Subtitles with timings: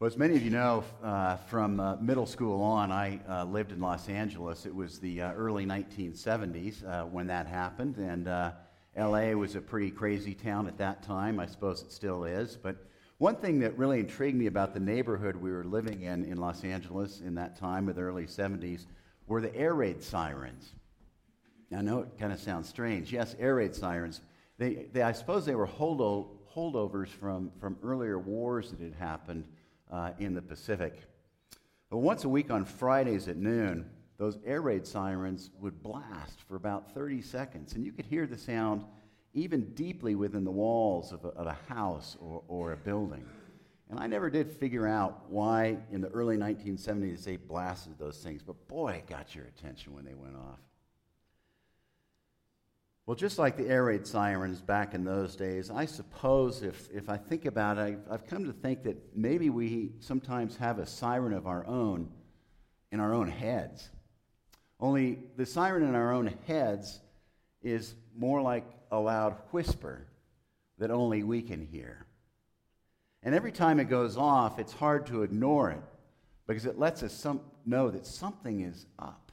[0.00, 3.70] Well, as many of you know, uh, from uh, middle school on, I uh, lived
[3.70, 4.64] in Los Angeles.
[4.64, 8.52] It was the uh, early 1970s uh, when that happened, and uh,
[8.96, 11.38] LA was a pretty crazy town at that time.
[11.38, 12.56] I suppose it still is.
[12.56, 12.76] But
[13.18, 16.64] one thing that really intrigued me about the neighborhood we were living in in Los
[16.64, 18.86] Angeles in that time of the early 70s
[19.26, 20.70] were the air raid sirens.
[21.70, 23.12] Now, I know it kind of sounds strange.
[23.12, 24.22] Yes, air raid sirens.
[24.56, 29.44] They, they, I suppose they were holdo- holdovers from, from earlier wars that had happened
[29.90, 31.02] uh, in the Pacific.
[31.90, 36.56] But once a week on Fridays at noon, those air raid sirens would blast for
[36.56, 38.84] about 30 seconds, and you could hear the sound
[39.32, 43.24] even deeply within the walls of a, of a house or, or a building.
[43.88, 48.42] And I never did figure out why in the early 1970s they blasted those things,
[48.42, 50.60] but boy, it got your attention when they went off.
[53.10, 57.08] Well, just like the air raid sirens back in those days, I suppose if, if
[57.08, 60.86] I think about it, I've, I've come to think that maybe we sometimes have a
[60.86, 62.08] siren of our own
[62.92, 63.90] in our own heads.
[64.78, 67.00] Only the siren in our own heads
[67.62, 70.06] is more like a loud whisper
[70.78, 72.06] that only we can hear.
[73.24, 75.82] And every time it goes off, it's hard to ignore it
[76.46, 79.29] because it lets us some, know that something is up.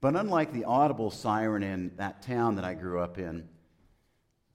[0.00, 3.48] But unlike the audible siren in that town that I grew up in,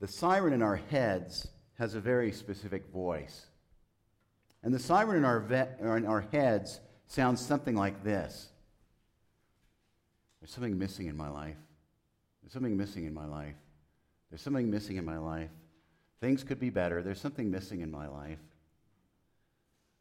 [0.00, 3.46] the siren in our heads has a very specific voice.
[4.62, 5.40] And the siren in our,
[5.96, 8.48] in our heads sounds something like this
[10.40, 11.56] There's something missing in my life.
[12.42, 13.54] There's something missing in my life.
[14.30, 15.50] There's something missing in my life.
[16.20, 17.02] Things could be better.
[17.02, 18.38] There's something missing in my life.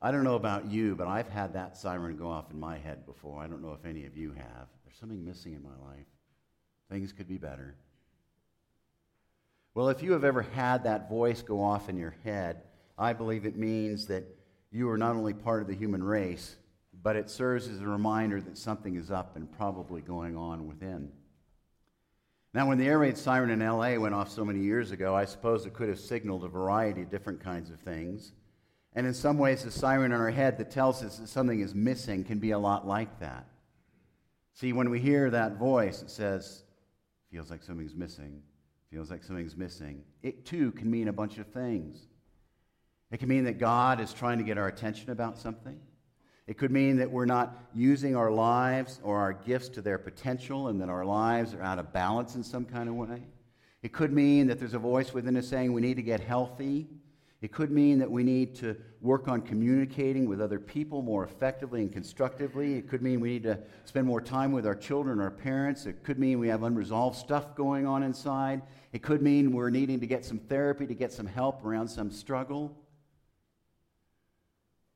[0.01, 3.05] I don't know about you, but I've had that siren go off in my head
[3.05, 3.41] before.
[3.41, 4.67] I don't know if any of you have.
[4.83, 6.05] There's something missing in my life.
[6.89, 7.75] Things could be better.
[9.73, 12.61] Well, if you have ever had that voice go off in your head,
[12.97, 14.23] I believe it means that
[14.71, 16.55] you are not only part of the human race,
[17.03, 21.11] but it serves as a reminder that something is up and probably going on within.
[22.53, 25.25] Now, when the air raid siren in LA went off so many years ago, I
[25.25, 28.31] suppose it could have signaled a variety of different kinds of things.
[28.95, 31.75] And in some ways, the siren in our head that tells us that something is
[31.75, 33.45] missing can be a lot like that.
[34.53, 36.63] See, when we hear that voice, it says,
[37.29, 38.41] feels like something's missing,
[38.89, 40.01] feels like something's missing.
[40.23, 42.07] It too can mean a bunch of things.
[43.11, 45.77] It can mean that God is trying to get our attention about something.
[46.47, 50.69] It could mean that we're not using our lives or our gifts to their potential
[50.69, 53.23] and that our lives are out of balance in some kind of way.
[53.81, 56.87] It could mean that there's a voice within us saying we need to get healthy
[57.45, 61.81] it could mean that we need to work on communicating with other people more effectively
[61.81, 62.73] and constructively.
[62.73, 65.85] It could mean we need to spend more time with our children, our parents.
[65.85, 68.63] It could mean we have unresolved stuff going on inside.
[68.93, 72.09] It could mean we're needing to get some therapy, to get some help around some
[72.09, 72.75] struggle.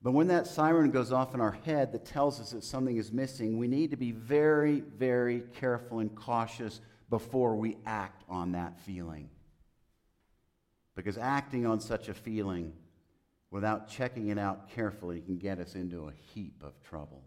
[0.02, 3.12] But when that siren goes off in our head that tells us that something is
[3.12, 8.80] missing, we need to be very, very careful and cautious before we act on that
[8.80, 9.30] feeling.
[11.00, 12.74] Because acting on such a feeling
[13.52, 17.24] without checking it out carefully can get us into a heap of trouble.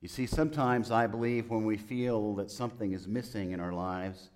[0.00, 4.30] You see, sometimes I believe when we feel that something is missing in our lives,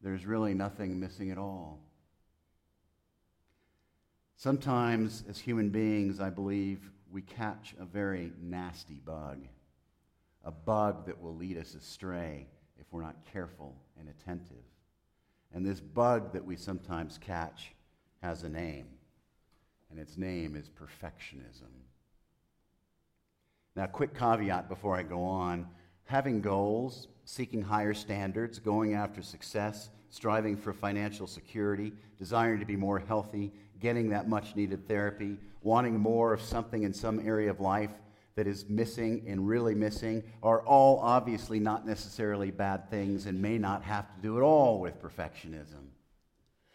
[0.00, 1.80] there's really nothing missing at all.
[4.36, 9.48] Sometimes, as human beings, I believe we catch a very nasty bug,
[10.44, 12.46] a bug that will lead us astray
[12.78, 14.62] if we're not careful and attentive.
[15.54, 17.72] And this bug that we sometimes catch
[18.22, 18.86] has a name,
[19.90, 21.70] and its name is perfectionism.
[23.74, 25.66] Now, quick caveat before I go on
[26.04, 32.76] having goals, seeking higher standards, going after success, striving for financial security, desiring to be
[32.76, 37.60] more healthy, getting that much needed therapy, wanting more of something in some area of
[37.60, 37.92] life
[38.34, 43.58] that is missing and really missing are all obviously not necessarily bad things and may
[43.58, 45.88] not have to do at all with perfectionism.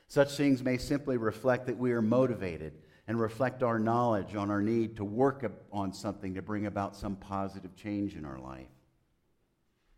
[0.07, 2.73] Such things may simply reflect that we are motivated
[3.07, 7.15] and reflect our knowledge on our need to work on something to bring about some
[7.15, 8.67] positive change in our life.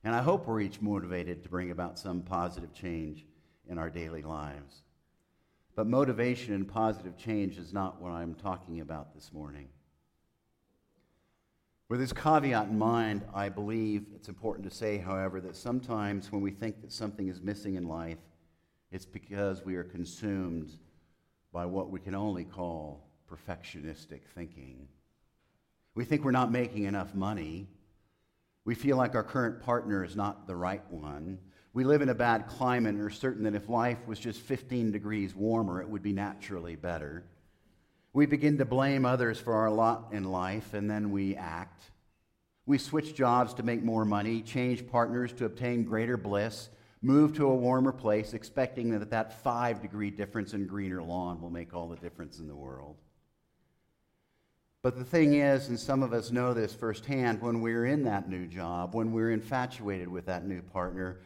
[0.03, 3.25] And I hope we're each motivated to bring about some positive change
[3.67, 4.83] in our daily lives.
[5.75, 9.69] But motivation and positive change is not what I'm talking about this morning.
[11.89, 16.43] With this caveat in mind, I believe it's important to say, however, that sometimes when
[16.43, 18.19] we think that something is missing in life,
[18.91, 20.71] it's because we are consumed
[21.51, 24.87] by what we can only call perfectionistic thinking.
[25.95, 27.67] We think we're not making enough money.
[28.65, 31.39] We feel like our current partner is not the right one.
[31.73, 34.91] We live in a bad climate and are certain that if life was just 15
[34.91, 37.23] degrees warmer, it would be naturally better.
[38.11, 41.91] We begin to blame others for our lot in life, and then we act.
[42.65, 46.69] We switch jobs to make more money, change partners to obtain greater bliss,
[47.01, 51.49] move to a warmer place, expecting that that five degree difference in greener lawn will
[51.49, 52.95] make all the difference in the world.
[54.81, 58.29] But the thing is, and some of us know this firsthand, when we're in that
[58.29, 61.19] new job, when we're infatuated with that new partner,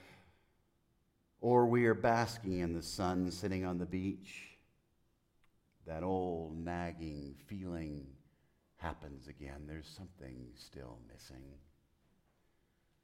[1.39, 4.52] or we are basking in the sun sitting on the beach,
[5.85, 8.05] that old nagging feeling
[8.77, 9.63] happens again.
[9.67, 11.43] There's something still missing.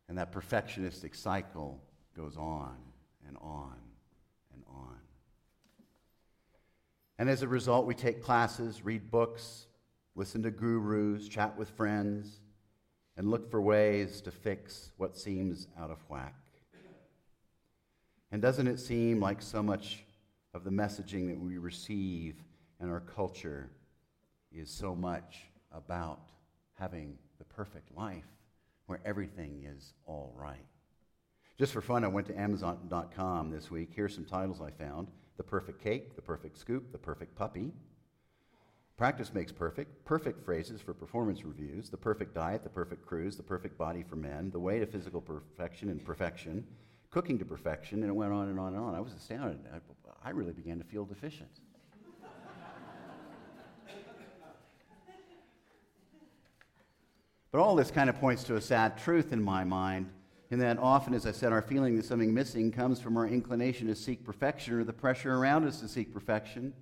[0.08, 1.82] And that perfectionistic cycle
[2.16, 2.78] goes on
[3.28, 3.76] and on
[4.54, 4.98] and on.
[7.18, 9.68] And as a result, we take classes, read books,
[10.16, 12.40] listen to gurus, chat with friends,
[13.18, 16.36] and look for ways to fix what seems out of whack.
[18.32, 20.04] And doesn't it seem like so much
[20.54, 22.36] of the messaging that we receive
[22.80, 23.70] in our culture
[24.52, 26.20] is so much about
[26.74, 28.26] having the perfect life
[28.88, 30.66] where everything is all right?
[31.58, 33.90] Just for fun, I went to Amazon.com this week.
[33.94, 37.74] Here's some titles I found The Perfect Cake, The Perfect Scoop, The Perfect Puppy.
[38.98, 40.04] Practice makes perfect.
[40.06, 41.90] Perfect phrases for performance reviews.
[41.90, 45.22] The perfect diet, the perfect cruise, the perfect body for men, the way to physical
[45.22, 46.66] perfection and perfection,
[47.10, 48.96] cooking to perfection, and it went on and on and on.
[48.96, 49.60] I was astounded.
[49.74, 51.62] I, I really began to feel deficient.
[57.52, 60.10] But all this kind of points to a sad truth in my mind
[60.52, 63.88] in that often, as I said, our feeling that something missing comes from our inclination
[63.88, 66.74] to seek perfection or the pressure around us to seek perfection.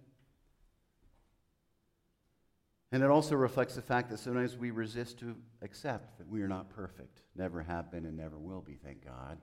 [2.94, 6.48] And it also reflects the fact that sometimes we resist to accept that we are
[6.48, 9.38] not perfect, never have been, and never will be, thank God.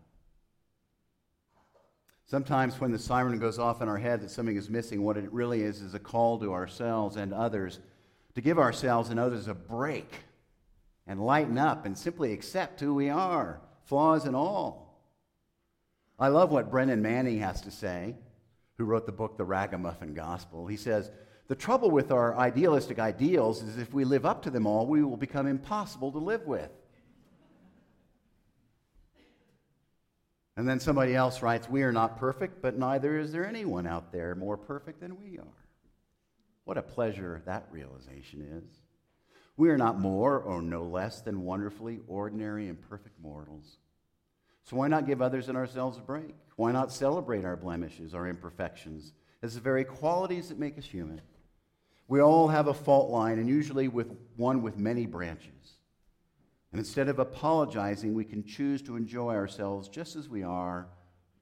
[2.25, 5.31] Sometimes, when the siren goes off in our head that something is missing, what it
[5.31, 7.81] really is is a call to ourselves and others
[8.35, 10.11] to give ourselves and others a break
[11.06, 14.85] and lighten up and simply accept who we are flaws and all.
[16.19, 18.17] I love what Brennan Manning has to say,
[18.79, 20.67] who wrote the book, The Ragamuffin Gospel.
[20.67, 21.11] He says,
[21.49, 25.03] The trouble with our idealistic ideals is if we live up to them all, we
[25.03, 26.71] will become impossible to live with.
[30.56, 34.12] And then somebody else writes, We are not perfect, but neither is there anyone out
[34.12, 35.67] there more perfect than we are.
[36.65, 38.84] What a pleasure that realization is.
[39.56, 43.79] We are not more or no less than wonderfully ordinary and perfect mortals.
[44.65, 46.35] So why not give others and ourselves a break?
[46.56, 49.12] Why not celebrate our blemishes, our imperfections,
[49.43, 51.21] as the very qualities that make us human?
[52.09, 55.79] We all have a fault line, and usually with one with many branches.
[56.73, 60.89] And instead of apologizing, we can choose to enjoy ourselves just as we are,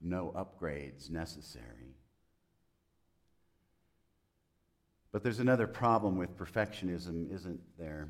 [0.01, 1.82] no upgrades necessary.
[5.13, 8.09] But there's another problem with perfectionism, isn't there?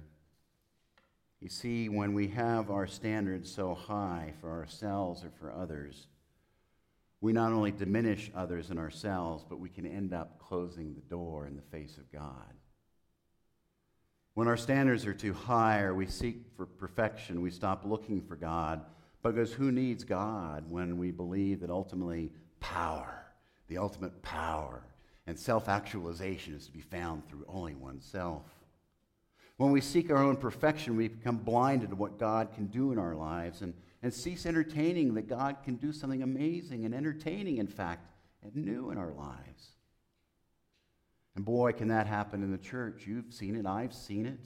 [1.41, 6.07] You see, when we have our standards so high for ourselves or for others,
[7.19, 11.45] we not only diminish others and ourselves, but we can end up closing the door
[11.45, 12.53] in the face of God.
[14.33, 18.38] When our standards are too high or we seek for perfection, we stop looking for
[18.38, 18.81] God.
[19.21, 23.25] Because who needs God when we believe that ultimately power,
[23.67, 24.85] the ultimate power,
[25.27, 28.43] and self actualization is to be found through only oneself.
[29.57, 32.98] When we seek our own perfection, we become blinded to what God can do in
[32.98, 37.67] our lives and, and cease entertaining that God can do something amazing and entertaining, in
[37.67, 38.07] fact,
[38.41, 39.69] and new in our lives.
[41.36, 43.03] And boy, can that happen in the church.
[43.07, 44.39] You've seen it, I've seen it.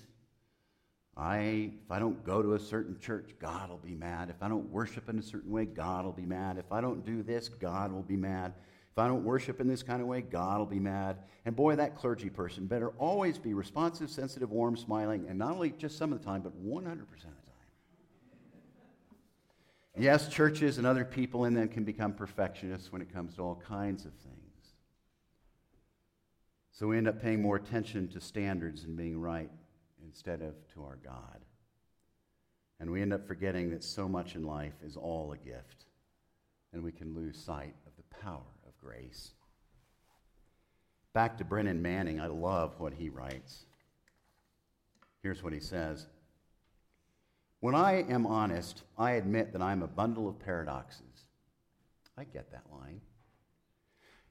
[1.16, 4.30] I, if I don't go to a certain church, God will be mad.
[4.30, 6.60] If I don't worship in a certain way, God will be mad.
[6.60, 8.54] If I don't do this, God will be mad.
[8.98, 11.18] If I don't worship in this kind of way, God will be mad.
[11.46, 15.70] And boy, that clergy person better always be responsive, sensitive, warm, smiling, and not only
[15.70, 17.36] just some of the time, but 100% of the time.
[19.96, 23.62] Yes, churches and other people in them can become perfectionists when it comes to all
[23.68, 24.74] kinds of things.
[26.72, 29.52] So we end up paying more attention to standards and being right
[30.04, 31.42] instead of to our God.
[32.80, 35.86] And we end up forgetting that so much in life is all a gift,
[36.74, 38.57] and we can lose sight of the power
[38.88, 39.32] grace.
[41.14, 43.66] Back to Brennan Manning, I love what he writes.
[45.22, 46.08] Here's what he says
[47.60, 51.26] When I am honest, I admit that I'm a bundle of paradoxes.
[52.18, 53.02] I get that line.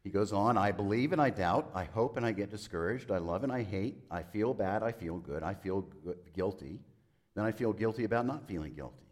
[0.03, 3.19] He goes on, I believe and I doubt, I hope and I get discouraged, I
[3.19, 6.79] love and I hate, I feel bad, I feel good, I feel good, guilty,
[7.35, 9.05] then I feel guilty about not feeling guilty.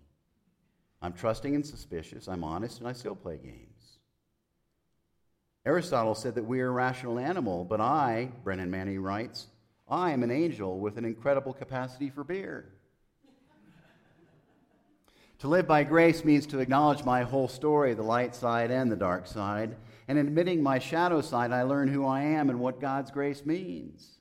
[1.02, 3.73] I'm trusting and suspicious, I'm honest, and I still play games.
[5.66, 9.46] Aristotle said that we are a rational animal, but I, Brennan Manning writes,
[9.88, 12.74] I am an angel with an incredible capacity for beer.
[15.38, 18.96] to live by grace means to acknowledge my whole story, the light side and the
[18.96, 19.76] dark side.
[20.06, 24.18] And admitting my shadow side, I learn who I am and what God's grace means.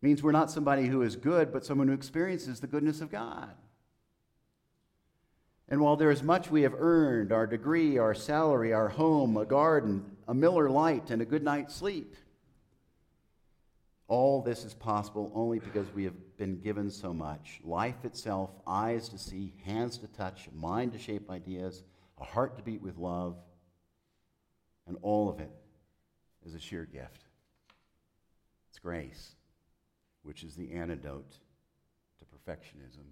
[0.00, 3.10] It means we're not somebody who is good, but someone who experiences the goodness of
[3.10, 3.50] God.
[5.70, 9.46] And while there is much we have earned our degree, our salary, our home, a
[9.46, 12.16] garden, a Miller Lite, and a good night's sleep
[14.10, 19.08] all this is possible only because we have been given so much life itself, eyes
[19.08, 21.84] to see, hands to touch, mind to shape ideas,
[22.20, 23.36] a heart to beat with love,
[24.88, 25.52] and all of it
[26.44, 27.22] is a sheer gift.
[28.68, 29.36] It's grace,
[30.24, 31.38] which is the antidote
[32.18, 33.06] to perfectionism.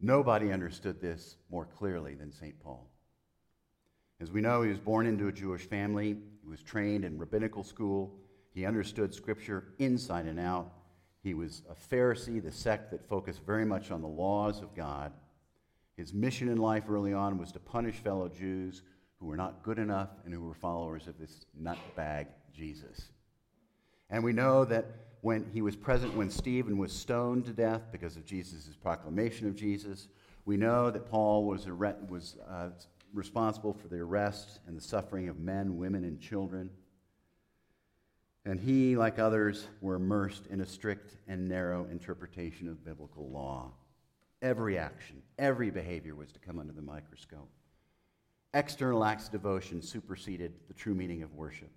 [0.00, 2.58] Nobody understood this more clearly than St.
[2.60, 2.88] Paul.
[4.20, 7.62] As we know, he was born into a Jewish family, he was trained in rabbinical
[7.62, 8.14] school.
[8.52, 10.72] He understood Scripture inside and out.
[11.22, 15.12] He was a Pharisee, the sect that focused very much on the laws of God.
[15.96, 18.82] His mission in life early on was to punish fellow Jews
[19.18, 23.10] who were not good enough and who were followers of this nutbag Jesus.
[24.10, 24.86] And we know that
[25.20, 29.56] when he was present when Stephen was stoned to death because of Jesus' proclamation of
[29.56, 30.08] Jesus,
[30.44, 32.68] we know that Paul was, was uh,
[33.12, 36.70] responsible for the arrest and the suffering of men, women, and children.
[38.44, 43.72] And he, like others, were immersed in a strict and narrow interpretation of biblical law.
[44.40, 47.50] Every action, every behavior was to come under the microscope.
[48.54, 51.70] External acts of devotion superseded the true meaning of worship.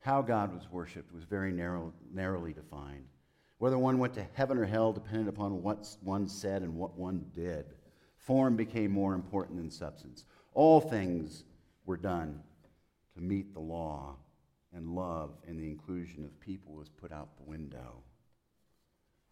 [0.00, 3.06] How God was worshiped was very narrow, narrowly defined.
[3.58, 7.26] Whether one went to heaven or hell depended upon what one said and what one
[7.34, 7.66] did.
[8.16, 10.24] Form became more important than substance.
[10.54, 11.44] All things
[11.84, 12.40] were done
[13.14, 14.16] to meet the law
[14.72, 18.02] and love and the inclusion of people was put out the window.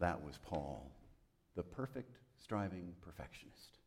[0.01, 0.91] That was Paul,
[1.55, 3.79] the perfect, striving perfectionist.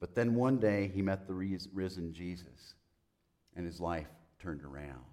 [0.00, 2.74] But then one day he met the risen Jesus,
[3.54, 4.08] and his life
[4.40, 5.04] turned around.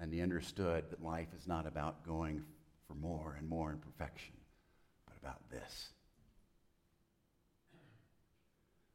[0.00, 2.44] And he understood that life is not about going
[2.86, 4.34] for more and more in perfection,
[5.06, 5.88] but about this.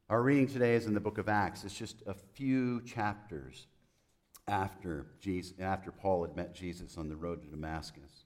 [0.08, 1.64] Our reading today is in the book of Acts.
[1.64, 3.66] It's just a few chapters
[4.46, 8.24] after, Jesus, after Paul had met Jesus on the road to Damascus.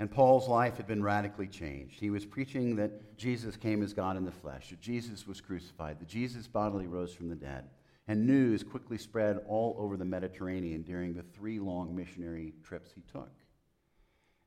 [0.00, 2.00] And Paul's life had been radically changed.
[2.00, 6.00] He was preaching that Jesus came as God in the flesh, that Jesus was crucified,
[6.00, 7.64] that Jesus bodily rose from the dead.
[8.06, 13.02] And news quickly spread all over the Mediterranean during the three long missionary trips he
[13.10, 13.30] took.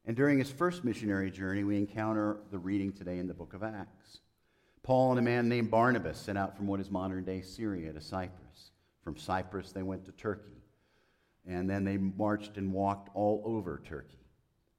[0.06, 3.64] And during his first missionary journey, we encounter the reading today in the book of
[3.64, 4.20] Acts.
[4.84, 8.00] Paul and a man named Barnabas set out from what is modern day Syria to
[8.00, 8.72] Cyprus.
[9.04, 10.64] From Cyprus, they went to Turkey.
[11.46, 14.20] And then they marched and walked all over Turkey.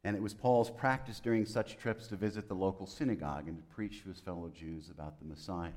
[0.04, 3.62] And it was Paul's practice during such trips to visit the local synagogue and to
[3.64, 5.73] preach to his fellow Jews about the Messiah.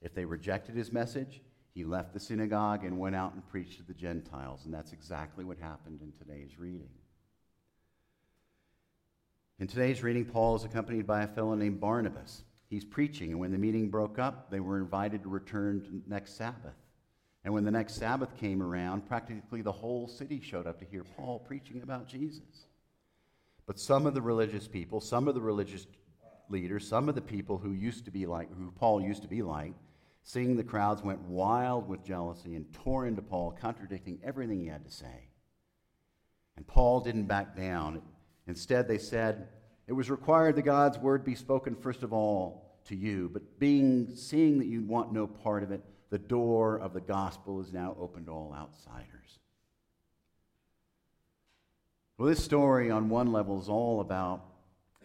[0.00, 1.42] If they rejected his message,
[1.74, 4.64] he left the synagogue and went out and preached to the Gentiles.
[4.64, 6.90] And that's exactly what happened in today's reading.
[9.58, 12.44] In today's reading, Paul is accompanied by a fellow named Barnabas.
[12.68, 16.74] He's preaching, and when the meeting broke up, they were invited to return next Sabbath.
[17.44, 21.04] And when the next Sabbath came around, practically the whole city showed up to hear
[21.04, 22.66] Paul preaching about Jesus.
[23.66, 25.86] But some of the religious people, some of the religious
[26.48, 29.42] leaders, some of the people who used to be like, who Paul used to be
[29.42, 29.74] like,
[30.22, 34.84] seeing the crowds went wild with jealousy and tore into Paul, contradicting everything he had
[34.84, 35.28] to say.
[36.56, 38.02] And Paul didn't back down.
[38.46, 39.48] Instead, they said,
[39.86, 44.14] It was required that God's word be spoken first of all to you, but being,
[44.14, 47.96] seeing that you want no part of it, the door of the gospel is now
[47.98, 49.38] open to all outsiders.
[52.18, 54.44] Well, this story, on one level, is all about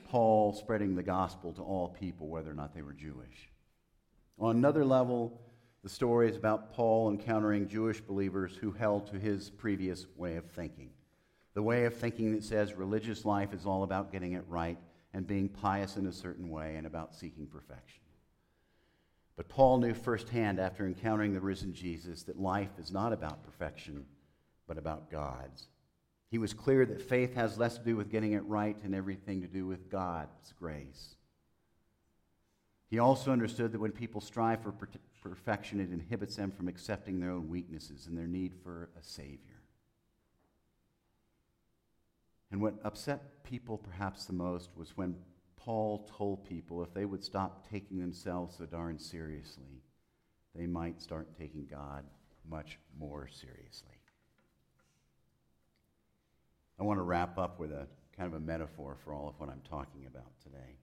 [0.10, 3.50] Paul spreading the gospel to all people, whether or not they were Jewish.
[4.40, 5.42] On another level,
[5.84, 10.46] the story is about Paul encountering Jewish believers who held to his previous way of
[10.46, 10.92] thinking.
[11.56, 14.78] The way of thinking that says religious life is all about getting it right
[15.14, 18.04] and being pious in a certain way and about seeking perfection.
[19.36, 24.06] But Paul knew firsthand after encountering the risen Jesus that life is not about perfection,
[24.68, 25.68] but about God's.
[26.30, 29.42] He was clear that faith has less to do with getting it right and everything
[29.42, 31.17] to do with God's grace.
[32.90, 34.88] He also understood that when people strive for per-
[35.22, 39.62] perfection, it inhibits them from accepting their own weaknesses and their need for a Savior.
[42.50, 45.16] And what upset people perhaps the most was when
[45.58, 49.84] Paul told people if they would stop taking themselves so darn seriously,
[50.56, 52.06] they might start taking God
[52.50, 53.98] much more seriously.
[56.80, 59.50] I want to wrap up with a kind of a metaphor for all of what
[59.50, 60.78] I'm talking about today.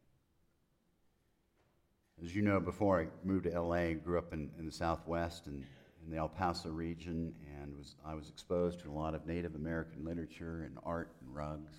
[2.22, 5.46] As you know, before I moved to LA, I grew up in, in the Southwest
[5.46, 5.64] and
[6.04, 9.54] in the El Paso region, and was, I was exposed to a lot of Native
[9.54, 11.72] American literature and art and rugs.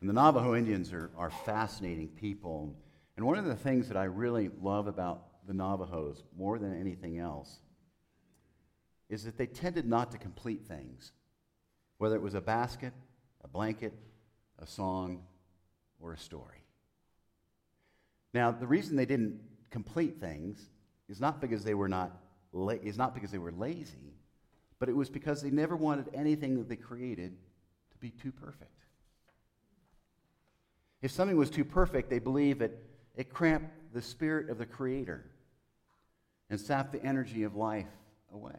[0.00, 2.74] And the Navajo Indians are, are fascinating people.
[3.16, 7.18] And one of the things that I really love about the Navajos, more than anything
[7.18, 7.60] else,
[9.08, 11.12] is that they tended not to complete things,
[11.98, 12.92] whether it was a basket,
[13.42, 13.92] a blanket,
[14.58, 15.22] a song,
[16.00, 16.59] or a story.
[18.32, 20.70] Now, the reason they didn't complete things
[21.08, 22.12] is not because they were not
[22.52, 24.14] la- is not because they were lazy,
[24.78, 27.36] but it was because they never wanted anything that they created
[27.90, 28.70] to be too perfect.
[31.02, 32.72] If something was too perfect, they believed that
[33.16, 35.24] it cramped the spirit of the creator
[36.48, 37.88] and sapped the energy of life
[38.32, 38.58] away.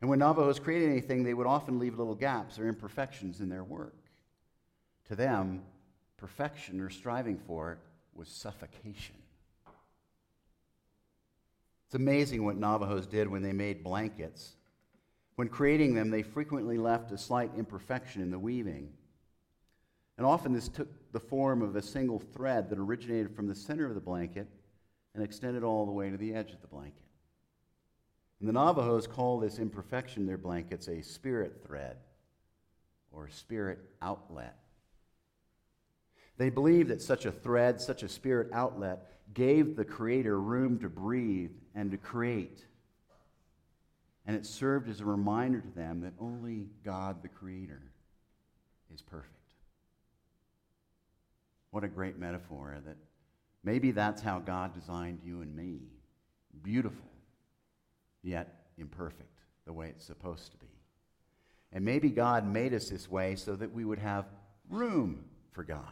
[0.00, 3.64] And when Navajos created anything, they would often leave little gaps or imperfections in their
[3.64, 3.96] work.
[5.08, 5.62] To them,
[6.16, 7.78] perfection or striving for it
[8.16, 9.16] was suffocation.
[11.86, 14.56] It's amazing what Navajos did when they made blankets.
[15.36, 18.88] When creating them, they frequently left a slight imperfection in the weaving.
[20.16, 23.86] And often this took the form of a single thread that originated from the center
[23.86, 24.48] of the blanket
[25.14, 27.02] and extended all the way to the edge of the blanket.
[28.40, 31.96] And the Navajos call this imperfection in their blankets a spirit thread
[33.12, 34.56] or spirit outlet.
[36.38, 40.88] They believed that such a thread, such a spirit outlet, gave the Creator room to
[40.88, 42.64] breathe and to create.
[44.26, 47.82] And it served as a reminder to them that only God, the Creator,
[48.92, 49.32] is perfect.
[51.70, 52.96] What a great metaphor that
[53.62, 55.80] maybe that's how God designed you and me
[56.62, 57.10] beautiful,
[58.22, 60.66] yet imperfect, the way it's supposed to be.
[61.72, 64.24] And maybe God made us this way so that we would have
[64.70, 65.82] room for God.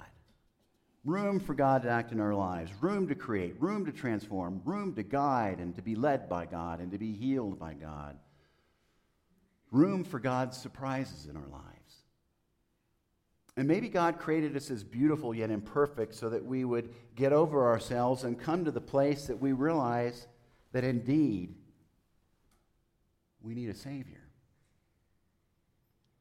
[1.04, 4.94] Room for God to act in our lives, room to create, room to transform, room
[4.94, 8.16] to guide and to be led by God and to be healed by God.
[9.70, 11.74] Room for God's surprises in our lives.
[13.56, 17.66] And maybe God created us as beautiful yet imperfect so that we would get over
[17.66, 20.26] ourselves and come to the place that we realize
[20.72, 21.54] that indeed
[23.42, 24.22] we need a Savior.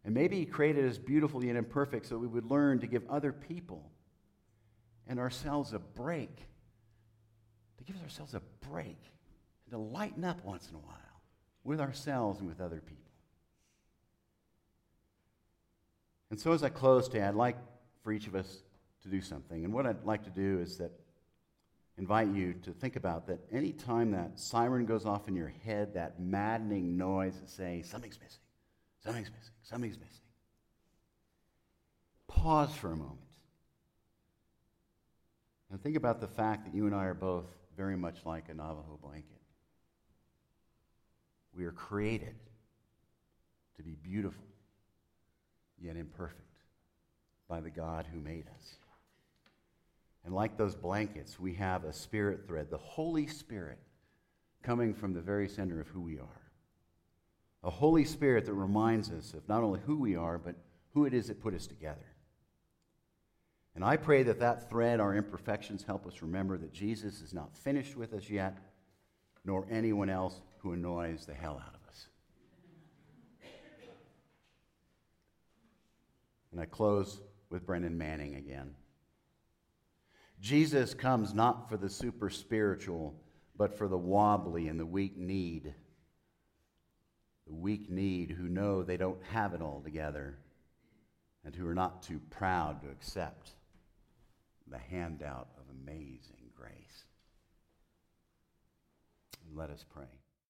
[0.04, 3.32] And maybe He created us beautiful yet imperfect so we would learn to give other
[3.32, 3.90] people
[5.08, 6.36] and ourselves a break,
[7.78, 9.00] to give ourselves a break,
[9.66, 10.98] and to lighten up once in a while
[11.64, 13.04] with ourselves and with other people.
[16.30, 17.58] And so, as I close today, I'd like
[18.04, 18.64] for each of us
[19.04, 19.64] to do something.
[19.64, 20.92] And what I'd like to do is that
[21.98, 25.94] invite you to think about that any time that siren goes off in your head,
[25.94, 28.40] that maddening noise that says, something's missing,
[29.04, 30.24] something's missing, something's missing.
[32.28, 33.20] Pause for a moment.
[35.74, 38.54] And think about the fact that you and I are both very much like a
[38.54, 39.42] Navajo blanket.
[41.52, 42.36] We are created
[43.78, 44.46] to be beautiful,
[45.82, 46.42] yet imperfect,
[47.48, 48.76] by the God who made us.
[50.24, 53.80] And like those blankets, we have a spirit thread, the Holy Spirit,
[54.62, 56.52] coming from the very center of who we are.
[57.64, 60.54] A Holy Spirit that reminds us of not only who we are, but
[60.94, 62.13] who it is that put us together.
[63.76, 67.58] And I pray that that thread, our imperfections, help us remember that Jesus is not
[67.58, 68.58] finished with us yet,
[69.46, 72.08] nor anyone else who annoys the hell out of us.
[76.52, 78.76] And I close with Brennan Manning again.
[80.40, 83.16] Jesus comes not for the super spiritual,
[83.58, 85.74] but for the wobbly and the weak need.
[87.48, 90.38] The weak need who know they don't have it all together
[91.44, 93.53] and who are not too proud to accept
[94.70, 97.06] the handout of amazing grace.
[99.54, 100.23] Let us pray.